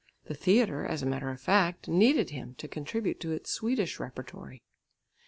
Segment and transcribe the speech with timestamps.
[0.25, 4.63] The theatre, as a matter of fact, needed him to contribute to its Swedish repertory.